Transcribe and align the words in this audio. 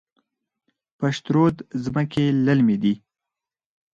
پشت 0.97 1.25
رود 1.33 1.55
ځمکې 1.83 2.25
للمي 2.45 2.77
دي؟ 2.83 2.93